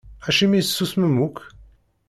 Acimi 0.27 0.55
i 0.59 0.61
susmen 0.69 1.15
akk? 1.27 1.37